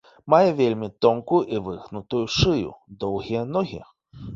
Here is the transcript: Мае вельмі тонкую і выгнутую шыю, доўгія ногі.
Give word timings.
Мае 0.33 0.47
вельмі 0.61 0.89
тонкую 1.07 1.43
і 1.57 1.63
выгнутую 1.69 2.25
шыю, 2.41 2.77
доўгія 3.05 3.51
ногі. 3.57 3.89